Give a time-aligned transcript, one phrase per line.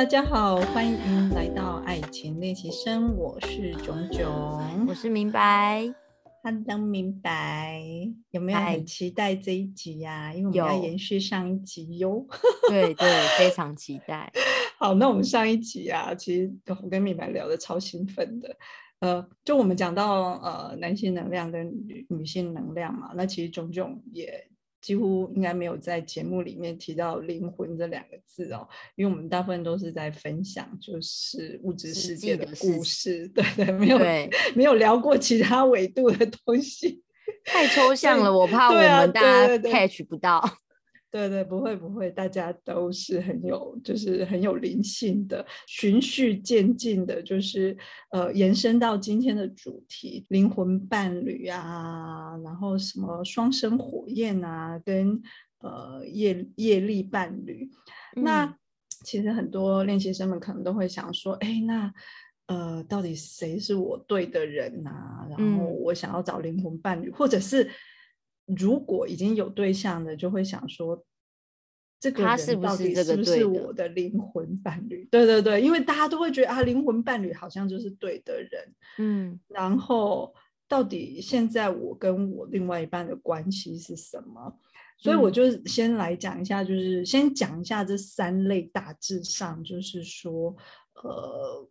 [0.00, 5.92] 大家好，欢迎来到爱情练习生，我是炯炯，我是明白。
[6.42, 7.82] Hello，明白，
[8.30, 10.32] 有没有很期待这一集呀？
[10.32, 12.26] 因为我们要延续上一集哟。
[12.70, 14.32] 对对，非常期待。
[14.80, 18.56] 好，那我们上一集啊，其实我跟明白聊的超兴奋的。
[19.00, 24.48] 呃，就我们讲到呃男性能量跟女女性能量嘛，那其实炯炯也。
[24.80, 28.66] 几乎应该没有在节目里面提到灵魂这两个字哦，
[28.96, 33.98] 因为我们大部分都是在分享就是物质世界的故事，对对，没有
[34.54, 37.02] 没有聊过其他维度的东西，
[37.44, 40.42] 太抽象了， 我怕我们大家 catch 不到。
[41.10, 47.76] 对对，不会不会，大家都是很有，就是很有灵性的，循序渐进的，就是
[48.12, 55.20] 呃，延伸到今天的主题——灵魂伴侣啊，然后什么双生火焰啊，跟
[55.58, 57.68] 呃业业力伴侣。
[58.14, 58.56] 那
[59.04, 61.92] 其实很多练习生们可能都会想说，哎，那
[62.46, 65.26] 呃，到底谁是我对的人啊？
[65.28, 67.68] 然后我想要找灵魂伴侣，或者是。
[68.56, 71.04] 如果已经有对象的，就会想说，
[72.00, 75.06] 这个人到底是不是我的灵魂伴侣？
[75.12, 78.74] 对对对，因为大家都会觉得啊，灵魂伴侣好像就是对的人。
[78.98, 80.34] 嗯，然后
[80.66, 84.58] 到底现在我跟我另外一半的关系是什么？
[84.96, 90.56] 所以我就先来讲一下，就是先讲一下这三类，大致上就是说，
[90.94, 91.68] 呃。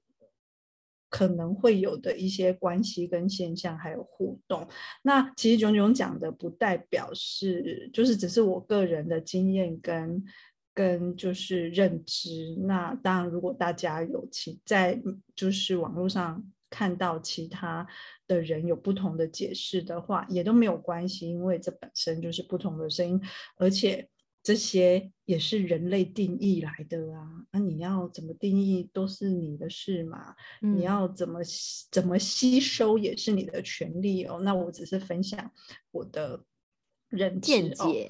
[1.20, 4.66] 可能会有的一些关系跟现象，还有互动。
[5.02, 10.24] 那其实炯炯讲的不代表是，就是只是我个人的经验跟
[10.74, 12.56] 跟就是认知。
[12.60, 14.98] 那当然，如果大家有其在
[15.36, 17.86] 就是网络上看到其他
[18.26, 23.22] 的人有不同的解释的话，也都没有关系，因为这本身就是不同的声音，
[23.58, 24.08] 而且。
[24.42, 31.40] 这些也是人类定义来的啊，那你要怎么定义都是你的事嘛，你要怎么
[31.92, 34.40] 怎么吸收也是你的权利哦。
[34.42, 35.52] 那我只是分享
[35.92, 36.44] 我的
[37.10, 38.10] 人见解。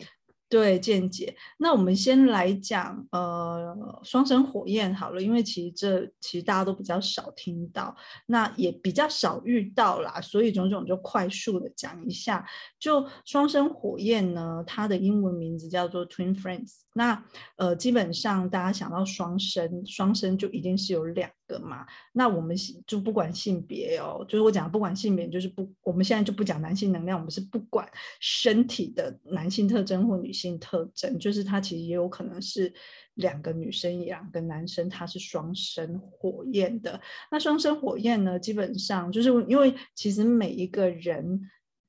[0.51, 7.95] 对见解，那我们先来讲呃双生火焰好了，因为其实这其实大家都比较少听到，
[8.25, 12.43] 那也比较少遇到啦，所以种种就快速的讲一下。
[12.79, 16.79] 就双生火焰呢，它的英文名字叫做 Twin Flames。
[16.93, 17.23] 那
[17.55, 21.85] 呃基本上大家想到双生，双生就一定是有两个嘛。
[22.13, 22.55] 那我们
[22.87, 27.87] 就不管性别哦，就是我讲不管性别，就是不我们现在就不讲男性能量，我们是不管
[28.19, 30.57] 身体的男性特征或女性。
[30.59, 32.73] 特征就是它其实也有可能是
[33.15, 36.99] 两个女生，两个男生，它是双生火焰的。
[37.31, 41.41] 那双生火焰呢，基本上就是因为其实每一个人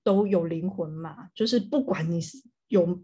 [0.02, 2.38] 都有灵魂嘛，就是不管你是
[2.68, 3.02] 有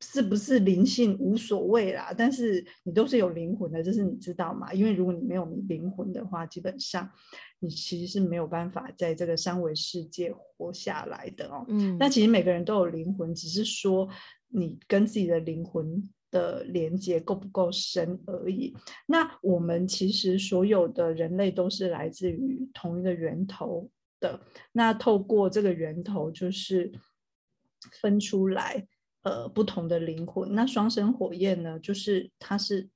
[0.00, 4.72] 是不是灵性无所谓啦，但是你都是有灵魂的，这是你知道嘛？
[4.72, 7.10] 因为如果你没有灵魂的话，基本上
[7.58, 11.64] 你其实是没有办法在这个三维世界活下来的哦。
[11.68, 14.08] 嗯，那其实每个人都有灵魂，只是说。
[14.50, 18.74] 你跟自己的灵魂的连接够不够深而已。
[19.04, 23.90] 那我们其实所有的人类都是来自于同一个源头
[24.20, 24.40] 的。
[24.72, 26.92] 那透过这个源头，就是
[28.00, 28.86] 分出来
[29.22, 30.54] 呃不同的灵魂。
[30.54, 32.88] 那双生火焰呢，就是它是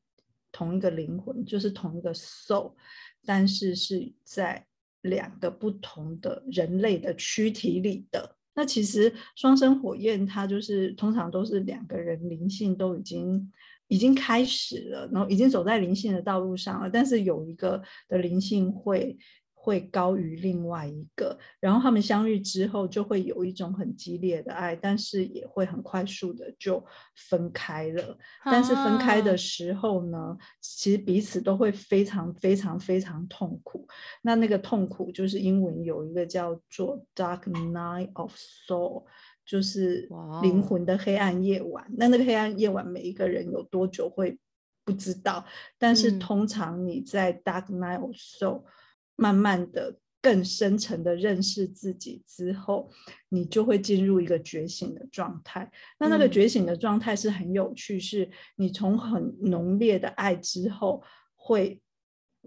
[0.51, 2.75] 同一个灵魂，就是同一个 soul，
[3.25, 4.67] 但是是在
[5.01, 8.37] 两个不同的人类的躯体里的。
[8.55, 13.51] 那其实双生火焰，它就是通常都是两个人灵性都已经
[13.89, 19.17] 已经开始了，然后已经走在灵性的道路上了，但是有一个的灵性会。
[19.65, 26.85] 会高于另外一个，然后他们相遇之后就会有一种很激烈的爱，但是也会很快速的就
[27.15, 28.19] 分开了。
[28.45, 33.87] 但是分开的时候呢，其实彼此都会非常非常非常痛苦。
[34.23, 38.35] 那那个痛苦就是英文有一个叫做 Dark Night of
[38.67, 39.05] Soul，
[39.47, 40.09] 就是
[40.43, 41.87] 灵魂的黑暗夜晚。
[41.97, 44.37] 那那个黑暗夜晚，每一个人有多久会
[44.85, 45.45] 不知道，
[45.79, 48.65] 但是通常你在 Dark Night of Soul。
[49.17, 52.91] 慢慢的、更深层的认识自己之后，
[53.29, 55.71] 你就会进入一个觉醒的状态。
[55.99, 61.03] 那那个觉醒的状态是很有趣，是你从很浓烈的爱之后，
[61.35, 61.81] 会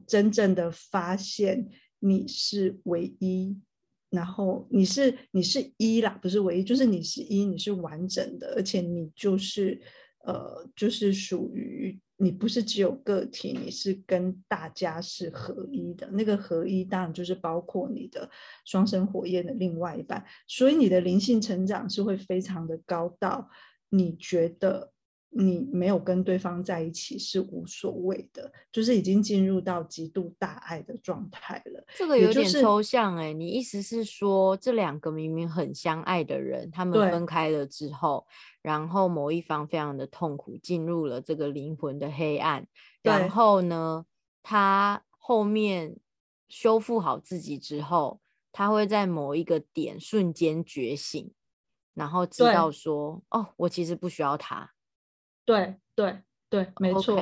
[0.07, 1.69] 真正的发现
[1.99, 3.57] 你是唯一，
[4.09, 9.81] 然后你是你是一啦，不是唯一，就是你是一，你是完整的，而且你就是
[10.25, 11.99] 呃，就是属于。
[12.17, 16.09] 你不是只有个体，你是跟大家是合一的。
[16.11, 18.31] 那个合一当然就是包括你的
[18.63, 23.49] 双生火焰的另外一半，所以你的灵性成长是会非常的高，到
[23.89, 24.93] 你觉得
[25.37, 31.85] 你没有跟对方在一起是无所谓的，就是已经进入到极度大爱的状态了。
[31.93, 38.25] 这个有点抽象哎，你意思是说，这两个明明很相爱的人，他们分开了之后，
[38.61, 42.65] 然后某一方非常的痛苦，进入了这个灵魂的黑暗，
[43.01, 44.05] 然后呢，
[44.41, 45.97] 他后面
[46.47, 48.21] 修复好自己之后，
[48.53, 51.33] 他会在某一个点瞬间觉醒，
[51.93, 54.71] 然后知道说，哦，我其实不需要他。
[55.45, 56.19] 对对
[56.49, 57.21] 对，没错，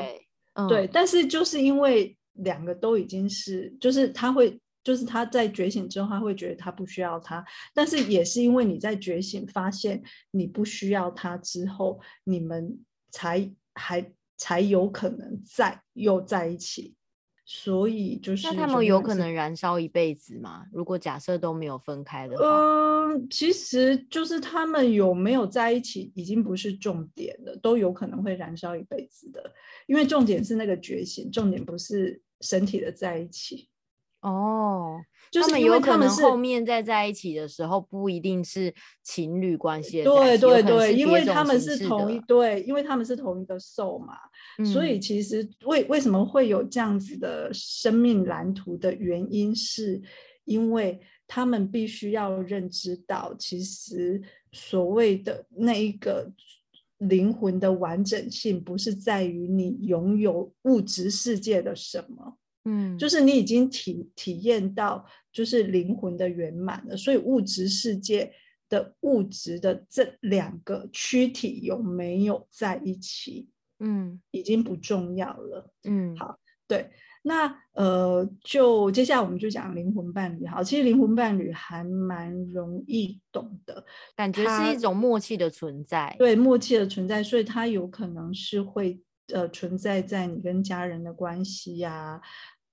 [0.67, 7.43] 对，但是就是因为两个都已经是，就是他会，就是他在觉醒之后，他会觉得他不需要他，
[7.73, 12.79] 但是也是因为你在觉醒发现你不需要他之后，你们
[13.11, 16.95] 才还才有可能再又在一起。
[17.45, 20.65] 所以就是，那他们有可能燃烧一辈子吗？
[20.71, 29.53] 如果假设都没有分开的话，嗯，其实就是他们有没有在一起已经不是重点了，都有可能会燃烧一辈子的，
[29.87, 33.67] 因为重点是那个觉醒，重点不是身体的在一起。
[34.21, 35.01] 哦，
[35.33, 38.71] 就是有可能后面再在一起的时候，不一定是
[39.01, 40.03] 情侣关系。
[40.03, 44.13] 对对对，因为他们是同一对，因为他们是同一个兽嘛，
[44.71, 49.99] 所以其实为为什么会有这样子的生命蓝图的原因，是
[50.45, 54.21] 因为他们必须要认知到，其实
[54.51, 56.31] 所谓的那一个
[56.99, 62.37] 灵魂的完整性，不是在于你拥有物质世界的什么。
[62.65, 68.31] 嗯，就是你已经体体验到，就是灵魂的圆满了，所以物质世界
[68.69, 73.49] 的物质的这两个躯体有没有在一起，
[73.79, 75.73] 嗯，已经不重要了。
[75.83, 76.37] 嗯，好，
[76.67, 76.91] 对，
[77.23, 80.45] 那呃，就接下来我们就讲灵魂伴侣。
[80.45, 83.83] 好，其实灵魂伴侣还蛮容易懂的，
[84.15, 86.15] 感觉是一种默契的存在。
[86.19, 89.01] 对，默契的存在，所以它有可能是会
[89.33, 92.21] 呃存在在你跟家人的关系呀。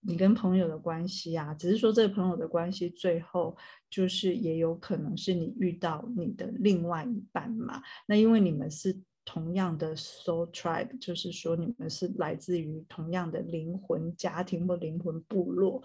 [0.01, 3.57] 你跟朋友的关系啊，只是说这个朋友的关系最后
[3.89, 7.83] 就是也有可能是你遇到你的另外一半嘛。
[8.07, 15.83] 那因为你们是同样的 soul tribe，就是说你们是来自于同样的灵魂家庭或灵魂部落，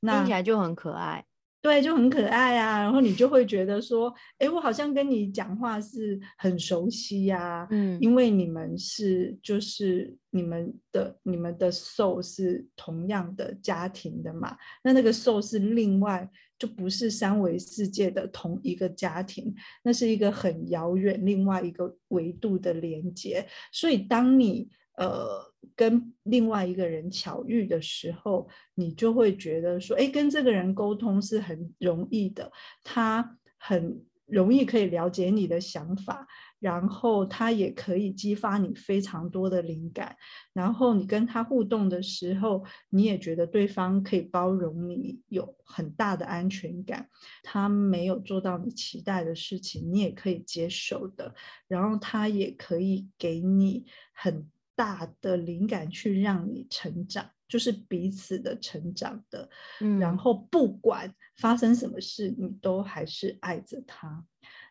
[0.00, 1.26] 那听起来就很可爱。
[1.66, 19.52] 对，就很可爱啊，然后你就会觉得说，哎，我好像跟你讲话是很熟悉呀，嗯，因为你们是就是你们的你们的 soul 是同样的家庭的嘛，那那个 soul 是另外就不是三维世界的同一个家庭，
[19.82, 24.70] 那是一个很遥远另外一个维度的连接，所以当你。
[24.96, 32.50] 呃，跟另外一个人巧遇的时候，你就会觉得说，哎，跟这个人沟通是很容易的，
[32.82, 36.26] 他很容易可以了解你的想法，
[36.58, 40.16] 然后他也可以激发你非常多的灵感，
[40.54, 47.08] 然后你跟他互动的时候，你也觉得对方可以包容你，有很大的安全感，
[47.42, 51.34] 他没有做到你期待的事情，你也可以接受的，
[51.68, 53.84] 然后他也可以给你
[54.14, 54.48] 很。
[54.76, 59.48] 大的灵感去让你成长，就是彼此的成长的。
[59.80, 64.24] 嗯，然后不管发生什么事，你都还是爱着他。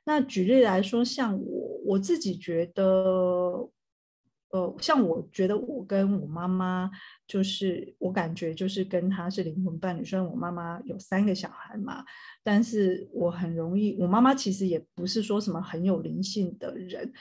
[0.06, 3.68] 那举例来说，像我我自己觉得，
[4.50, 6.92] 呃，像我觉得我跟我妈妈，
[7.28, 10.06] 就是我感觉就是跟她是灵魂伴侣。
[10.06, 12.06] 虽然我妈妈有三个小孩嘛，
[12.44, 17.12] 但是我很容易，我妈妈其实也不是说什么很有灵性的人。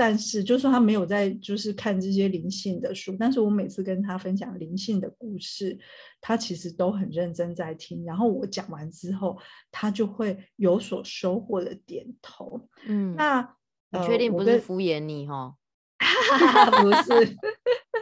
[0.00, 5.76] 但是，就算他没有在，就是看这些灵性的书，但是我每次跟他分享灵性的故事，
[6.20, 8.04] 他其实都很认真在听。
[8.04, 9.36] 然后我讲完之后，
[9.72, 12.68] 他就会有所收获的点头。
[12.86, 13.56] 嗯，那
[13.90, 15.56] 你确定不是敷衍你哈？
[16.80, 17.36] 不是。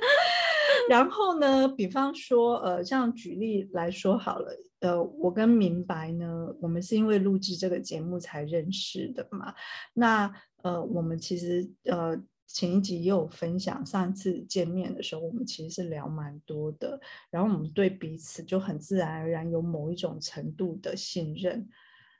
[0.90, 9.54] 然后呢，比方说，呃，像举例来说好了，呃，我跟明白呢，我们是因为录制这个节目才认识的嘛。
[9.94, 10.30] 那
[10.66, 21.68] 呃，我们其实呃前一集也有分享，上次见面的时候，我们其实是聊蛮多的，然后我们对彼此就很自然而然有某一种程度的信任。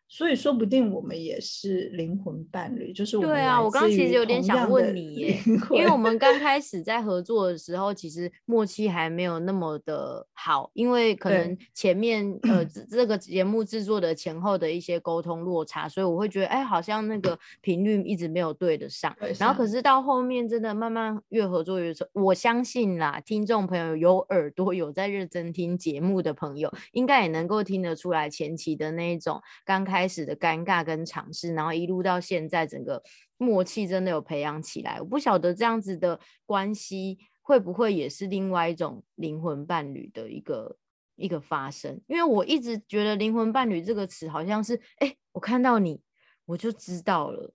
[0.09, 3.61] 所以说不定我们也是灵魂伴侣，就是对啊。
[3.61, 5.39] 我刚其实有点想问你耶，
[5.73, 19.15] 因为我们刚开始在合作的时候，其实默契还没有那么的好，因为可能前面呃 这个节目制作的前后的一些沟通落差，所以我会觉得哎，好像那个频率一直没有对得上。
[19.41, 29.96] 然后可是到后面真的慢慢越合作越熟，我相信啦，听众朋友有耳朵有在认真听节目的朋友，应该也能够听得出来前期的那一种刚开。
[29.97, 33.03] 开始的尴尬跟尝试，然后一路到现在，整个
[33.39, 35.01] 默契真的有培养起来。
[35.01, 40.77] 我不晓得这样子的关系会不会也是另外一种灵魂伴侣的一个
[41.15, 41.99] 一个发生？
[42.09, 46.03] 因为我一直觉得灵魂伴侣这个词好像是，哎，我看到你
[46.45, 47.55] 我就知道了，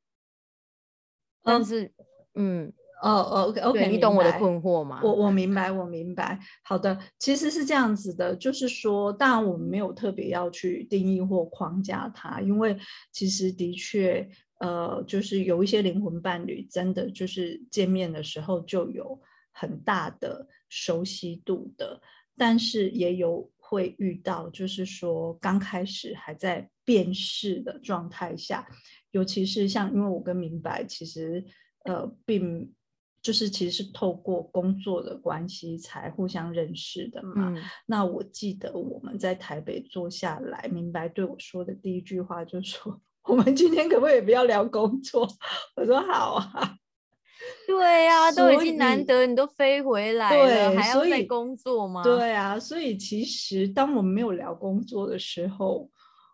[1.43, 1.93] 但是，
[2.33, 2.73] 嗯。
[3.01, 5.01] 哦哦，OK，OK，你懂我的困惑吗？
[5.03, 6.39] 我我明白，我明白。
[6.63, 12.77] 好的，其实是这样子的，就是说，当然我们没有特别要去定义或框架它，因为
[13.11, 14.29] 其实的确，
[14.59, 19.19] 呃，就是有一些灵魂伴侣，真的就是见面的时候就有
[19.51, 21.99] 很大的熟悉度的，
[22.37, 28.67] 但是也有会遇到，就是说刚开始还在辨识的状态下，
[29.09, 31.43] 尤其是像，因为我跟明白其实
[31.85, 32.71] 呃并。
[33.21, 37.53] 就是其实是透过工作的关系才互相认识的嘛。
[37.85, 42.99] 那我记得我们在台北坐下来，明白对我说的第一句话就是说
[43.29, 45.27] ：“我们今天可不可以不要聊工作？”
[45.77, 46.75] 我说：“好啊。
[47.67, 52.03] ”对呀，都已经难得你都飞回来了，还要再工作吗？
[52.03, 55.89] 对啊，所以其实当我们没有聊工作的时候，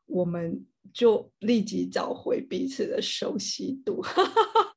[0.06, 0.66] 我们。
[0.94, 4.02] 就立即找回彼此的熟悉度，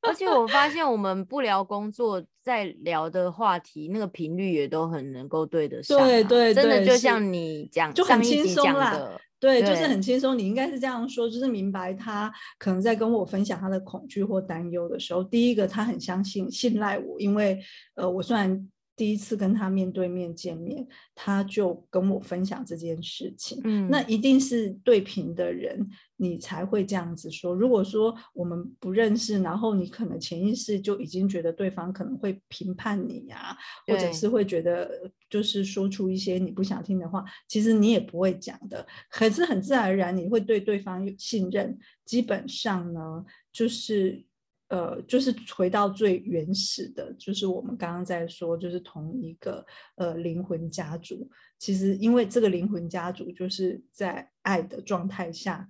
[0.21, 5.97] 且我发现我们不聊工作，在聊的话题那个频率也都很能够对得上。
[5.97, 9.19] 对对，真的就像你讲，就很轻松啦。
[9.39, 10.37] 对，就是很轻松。
[10.37, 17.59] 你应该是这样说，就是明白他可能在跟我分享他的恐惧或担忧的时候，第一个他很相信、信赖我，因为
[17.95, 18.69] 呃，我虽然。
[19.01, 23.59] 第一次跟他面对面见面，他就跟我分享这件事情。
[23.63, 27.55] 嗯，那一定是对平的人，你才会这样子说。
[27.55, 38.85] 如果说我们不认识，然后你可能潜意识就已经觉得对方可能会评判你呀，或者是会觉得就是说出一些你不想听的话，其实你也不会讲的。
[39.09, 41.75] 可是很自然而然，你会对对方有信任。
[42.05, 44.23] 基本上呢，就是。
[44.71, 51.29] 呃，就是回到最原始的，就是我们刚刚在说，就是同一个呃灵魂家族。
[51.59, 55.67] 其实，因为这个灵魂家族就是在爱的状态下，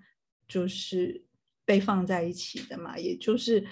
[0.48, 1.25] 就是
[1.65, 2.96] 被放在一起的嘛。
[2.96, 3.65] 也就是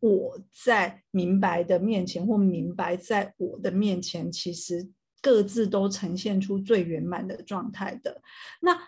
[0.00, 4.86] 我在明白的面前，或明白在我的面前，其实
[5.22, 8.20] 各自都呈现出最圆满的状态的。
[8.60, 8.78] 那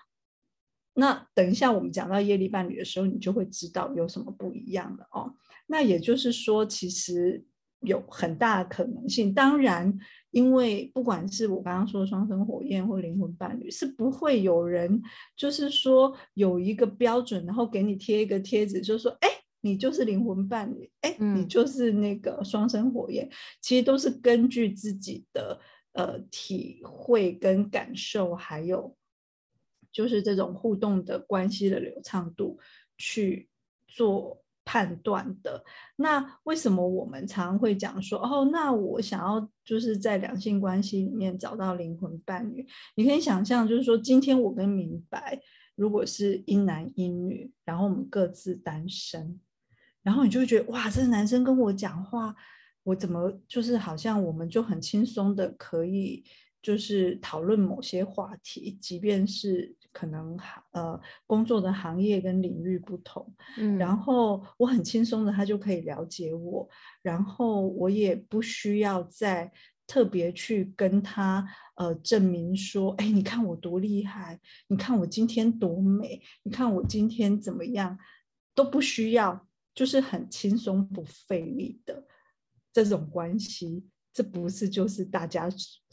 [0.92, 5.34] 那等一下我们讲到业力伴侣的时候，你就会知道有什么不一样了哦。
[5.66, 7.44] 那也就是说，其实
[7.80, 9.34] 有很大的可能性。
[9.34, 9.98] 当然，
[10.30, 15.02] 因为不管是我刚刚说的双生火焰或灵魂伴侣，是不会有人
[15.36, 19.28] 就是说有一个标准，然后给你贴一个贴纸，就说：“哎，
[19.60, 23.28] 你就是灵魂伴侣，哎，你就是那个双生火焰。”
[23.60, 25.60] 其实都是根据自己的
[25.92, 28.96] 呃体会跟感受，还有
[29.92, 32.58] 就是这种互动的关系的流畅度
[32.96, 33.48] 去
[33.88, 34.42] 做。
[34.66, 42.66] 判断的那为什么我们常会讲说哦，那我想要就是在两性关系里面找到灵魂伴侣。
[42.96, 45.40] 你可以想象，就是说今天我跟明白，
[45.76, 49.40] 如果是一男一女，然后我们各自单身，
[50.02, 52.34] 然后你就会觉得哇，这个男生跟我讲话，
[52.82, 56.24] 我怎么就是好像我们就很轻松的可以
[56.60, 59.76] 就是讨论某些话题，即便是。
[59.96, 60.38] 可能
[60.72, 66.68] 呃工作的行业跟领域不同，嗯，然后我很轻松的他就可以了解我，
[67.00, 69.50] 然后我也不需要再
[69.86, 74.38] 特别去跟他呃证明说，哎，你看我多厉害，
[74.68, 77.98] 你看我今天多美，你看我今天怎么样，
[78.54, 82.04] 都不需要，就是很轻松不费力的。
[82.70, 85.48] 这种关系，这不是就是大家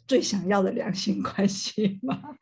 [0.05, 2.35] 最想要的两性关系吗？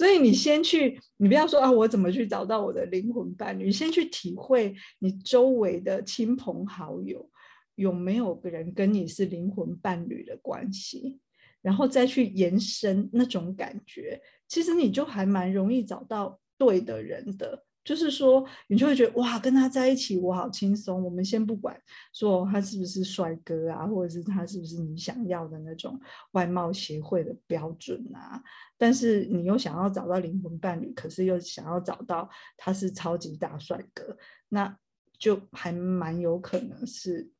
[0.00, 3.66] 所以你先去，你不要说啊，我怎么去找到我的灵魂伴侣？
[3.66, 7.28] 你先去体会你周围的亲朋好友
[7.74, 11.20] 有没有人跟你是灵魂伴侣的关系，
[11.60, 17.66] 然后再去延伸那种感觉，其实你就还蛮容易找到对的人的。
[17.82, 21.02] 就是说，你就会觉得哇，跟他在一起我好轻松。
[21.02, 21.80] 我们先不管
[22.12, 25.98] 说他是不是帅哥啊，或者是他是不是你想要的那种
[26.32, 28.42] 外貌协会的标准啊，
[28.76, 34.16] 但是你又想要找到灵魂伴侣，可是又想要找到他是超级大帅哥，
[34.48, 34.78] 那
[35.18, 37.30] 就还蛮有可能是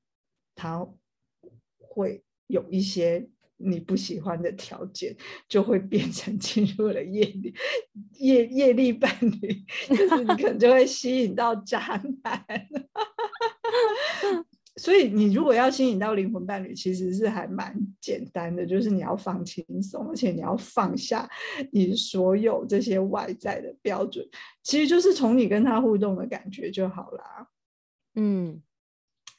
[0.55, 0.87] 他
[1.79, 3.29] 会有一些。
[3.63, 5.15] 你不喜欢的条件，
[5.49, 7.55] 就会变成进入了业力
[8.19, 12.47] 业业力伴侣，就是你可能就会吸引到渣男。
[14.77, 21.29] 所以你如果要吸引到灵魂伴侣，其实是还蛮简单的，就是你要放轻松，而且你要放下
[21.71, 24.27] 你所有这些外在的标准，
[24.63, 27.49] 其实就是从你跟他互动的感觉就好啦。
[28.15, 28.63] 嗯。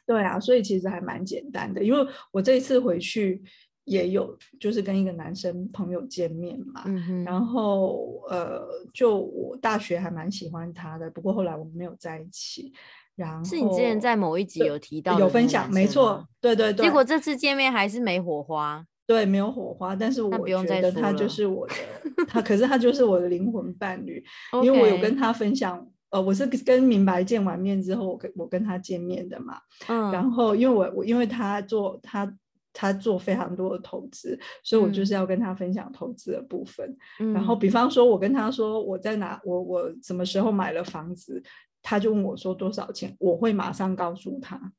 [0.03, 3.41] 对啊，所以其实还蛮简单的，因为我这一次回去
[3.85, 6.83] 也有就是跟一个男生朋友见面嘛，
[7.25, 8.61] 然后呃，
[8.93, 12.71] 就我大学还蛮喜欢他的，不过后来我们没有在一起。
[13.15, 16.85] 然后是你之前在某一集有提到有分享，没错，对对对。
[16.85, 19.95] 结果这次见面还是没火花，对，没有火花。
[19.95, 21.73] 但是我觉得他就是我的，
[22.27, 24.23] 他可是他就是我的灵魂伴侣，
[24.63, 25.85] 因为我有跟他分享。
[26.09, 29.59] 呃，我是跟明白见完面之后，我跟我跟他见面的嘛。
[29.87, 30.11] 嗯。
[30.11, 32.25] 然后，因为我我因为他做他
[32.73, 36.95] 他做非常多的投资，所以我就是要跟他分享投资的部分。
[37.19, 37.33] 嗯。
[37.33, 41.41] 然后，比方说，我跟他说我在哪，我我什么时候买了房子，
[41.81, 44.73] 他就问我说多少钱，我会马上告诉他。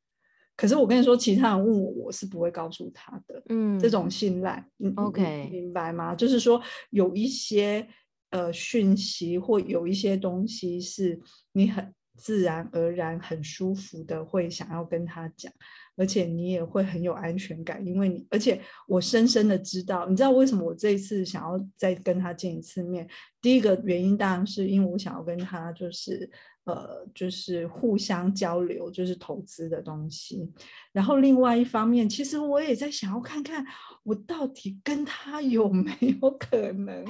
[0.56, 3.42] 可是我跟你说，其他人问我，我是不会告诉他的。
[3.49, 3.78] 嗯。
[3.78, 4.64] 这种信赖
[4.96, 6.14] ，OK，明白吗？
[6.14, 7.88] 就是说有一些。
[8.32, 11.20] 呃，讯息或有一些东西是
[11.52, 15.52] 你很自然而然、很舒服的会想要跟他讲，
[15.96, 23.08] 而且你也会很有安全感，因为你，而且我深深的知道，你知道为什么我这一次想要再跟他见一次面？
[23.40, 26.30] 第一个原因当然是因为我想要跟他就是。
[26.64, 30.49] 呃，就是互相交流，就是投资的东西。
[30.92, 33.66] 然后另外一方面，其实我也在想要看看，
[34.04, 37.04] 我到底跟他有没有可能？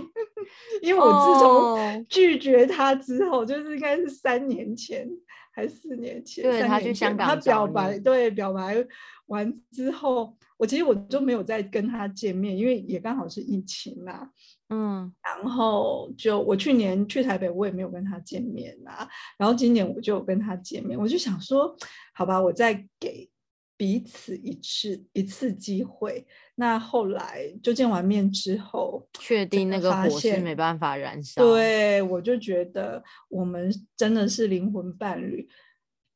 [0.81, 5.07] 因为我自从拒绝他之后，就是应该是三年前
[5.53, 8.85] 还是四年前，对他去香港，他表白，对表白
[9.27, 14.31] 完之后，我其实我就没有再跟他见面，因为也刚好是疫情嘛。
[14.71, 19.07] 嗯，然后就我去年去台北，我也没有跟他见面啊。
[19.37, 21.77] 然后今年我就跟他见面，我就想说，
[22.15, 23.31] 好吧，我再给
[23.77, 26.27] 彼此一次一次机会。
[26.55, 31.43] 那后来就见完面之后，确定那个火是没办法燃烧。
[31.43, 35.49] 对，我就觉得我们真的是灵魂伴侣。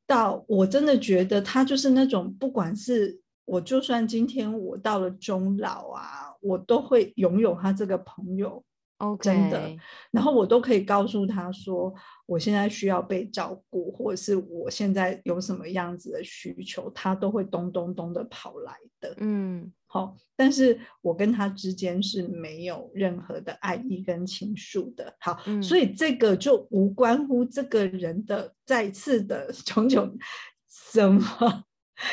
[0.07, 6.23] 到我真的觉得他就是那种，不管是我，就算今天我到了终老啊。
[6.43, 8.63] 我都会拥有他这个朋友
[8.99, 9.77] ，OK，真的，
[10.13, 11.93] 然后我都可以告诉他说，
[12.25, 30.19] 我现在需要被照顾，或者是我现在有什么样子的需求，他都会咚咚咚的跑来的，嗯，好，但是我跟他之间是没有任何的爱意跟情愫的，好，所以这个就无关乎这个人的再次的种种
[30.69, 31.65] 什么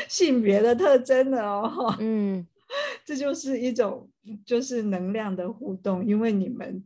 [0.08, 2.48] 性别的特征的哦，嗯。
[3.06, 4.10] 这就是一种，
[4.44, 6.84] 就是能量的互动，因为你们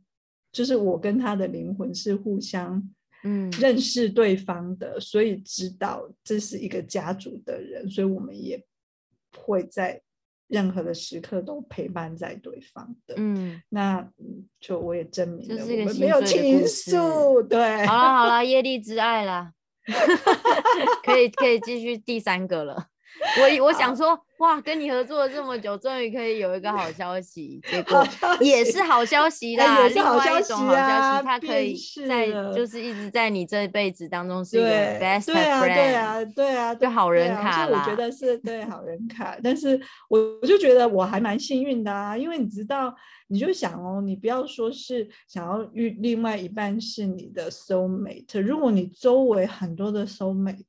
[0.51, 2.83] 就是我跟他的灵魂是互相，
[3.23, 8.61] 嗯，认识对方的，所以知道这是一个家族的人，所以我们也
[9.37, 10.01] 会在
[10.47, 14.07] 任何的时刻都陪伴在对方的，嗯，那
[14.59, 19.51] 就我也证明了我们没有倾诉，对，好了好了，业力之爱啦，
[21.03, 22.87] 可以可以继续第三个了。
[23.59, 28.05] 我我想说，哇，跟你合作了这么久，终于可以有一个好消息，结果
[28.39, 30.53] 也是好消息啦，另外一种好消息，
[31.23, 31.75] 他可以
[32.07, 37.83] 在就是一直在你这一辈子当中是一个 best friend，对啊，对啊，对啊，就好人卡啦。
[37.83, 42.93] 我觉得是对好人卡，但是我我就觉得我还蛮幸运的啊，因为你知道，
[43.27, 50.63] 你就想哦，你不要说是想要遇另外一半是你的 soul mate，如果你周围很多的 soul mate。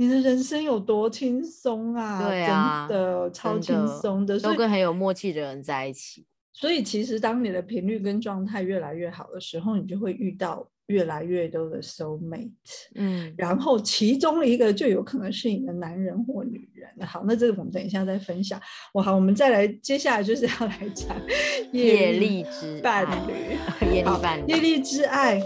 [0.00, 2.26] 你的人生有多轻松啊！
[2.26, 6.24] 对啊，真的超轻松的，都跟很有默契的人在一起。
[6.54, 12.48] 所以其实当你的频率跟状态越来越好的时候，你就会遇到越来越多的 soul mate。
[12.94, 17.06] 嗯，然后其中一个就有可能是你的男人或女人。
[17.06, 18.58] 好，那这个我们等一下再分享。
[18.94, 21.14] 我，好，我们再来，接下来就是要来讲
[21.72, 23.34] 业力之伴侣，
[23.94, 25.38] 业力伴侣，业力之爱。